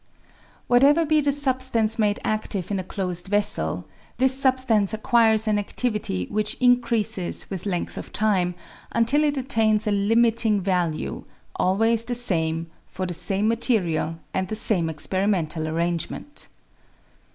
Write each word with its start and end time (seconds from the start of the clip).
Whatever 0.65 1.05
be 1.05 1.21
the 1.21 1.31
substance 1.31 1.99
made 1.99 2.17
adive 2.25 2.71
in 2.71 2.79
a 2.79 2.83
closed 2.83 3.27
vessel, 3.27 3.85
this 4.17 4.33
substance 4.33 4.95
acquires 4.95 5.47
an 5.47 5.57
aclivity 5.59 6.27
which 6.31 6.55
increases 6.55 7.51
with 7.51 7.67
length 7.67 7.99
of 7.99 8.11
time 8.11 8.55
until 8.91 9.23
it 9.23 9.37
attains 9.37 9.85
a 9.85 9.91
limiting 9.91 10.59
value, 10.59 11.23
always 11.55 12.03
the 12.05 12.15
same, 12.15 12.65
for 12.87 13.05
the 13.05 13.13
same 13.13 13.47
material 13.47 14.15
and 14.33 14.47
the 14.47 14.55
same 14.55 14.89
experimental 14.89 15.67
arrangement. 15.67 16.47